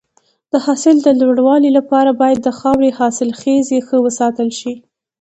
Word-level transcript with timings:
د 0.51 0.53
حاصل 0.65 0.95
د 1.03 1.07
لوړوالي 1.19 1.69
لپاره 1.77 2.11
باید 2.21 2.39
د 2.43 2.49
خاورې 2.59 2.89
حاصلخیزي 2.99 3.79
ښه 3.87 3.97
وساتل 4.05 4.49
شي. 4.59 4.73